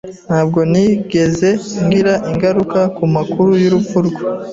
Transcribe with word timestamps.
Ntabwo 0.27 0.59
nigeze 0.71 1.49
ngira 1.83 2.13
ingaruka 2.31 2.79
ku 2.95 3.03
makuru 3.15 3.51
y'urupfu 3.61 3.97
rwe. 4.07 4.21